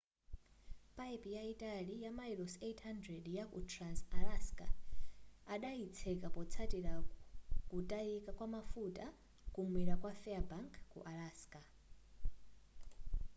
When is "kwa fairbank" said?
10.01-10.71